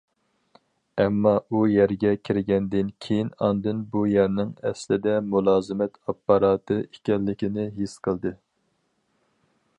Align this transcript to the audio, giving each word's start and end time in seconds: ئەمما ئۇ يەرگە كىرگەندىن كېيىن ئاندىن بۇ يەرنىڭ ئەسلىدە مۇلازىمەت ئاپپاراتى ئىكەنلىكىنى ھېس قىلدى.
ئەمما 1.01 1.33
ئۇ 1.49 1.59
يەرگە 1.71 2.13
كىرگەندىن 2.29 2.89
كېيىن 3.07 3.29
ئاندىن 3.47 3.83
بۇ 3.97 4.03
يەرنىڭ 4.13 4.55
ئەسلىدە 4.71 5.15
مۇلازىمەت 5.35 6.01
ئاپپاراتى 6.07 6.81
ئىكەنلىكىنى 6.87 7.69
ھېس 7.79 7.97
قىلدى. 8.09 8.35